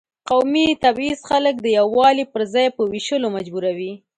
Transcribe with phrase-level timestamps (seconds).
[0.29, 3.93] قومي تبعیض خلک د یووالي پر ځای په وېشلو مجبوروي.